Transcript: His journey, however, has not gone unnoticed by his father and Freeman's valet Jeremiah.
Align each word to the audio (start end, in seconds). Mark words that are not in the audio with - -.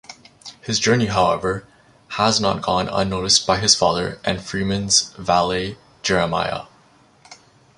His 0.61 0.79
journey, 0.79 1.05
however, 1.05 1.67
has 2.17 2.41
not 2.41 2.63
gone 2.63 2.89
unnoticed 2.89 3.45
by 3.45 3.57
his 3.59 3.75
father 3.75 4.19
and 4.25 4.41
Freeman's 4.41 5.13
valet 5.15 5.77
Jeremiah. 6.01 6.63